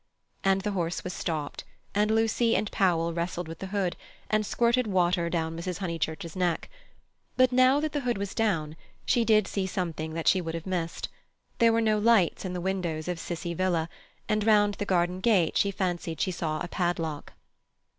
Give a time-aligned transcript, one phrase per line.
[0.43, 1.63] And the horse was stopped,
[1.93, 3.95] and Lucy and Powell wrestled with the hood,
[4.31, 5.77] and squirted water down Mrs.
[5.77, 6.71] Honeychurch's neck.
[7.37, 8.75] But now that the hood was down,
[9.05, 13.07] she did see something that she would have missed—there were no lights in the windows
[13.07, 13.89] of Cissie Villa,
[14.27, 17.33] and round the garden gate she fancied she saw a padlock.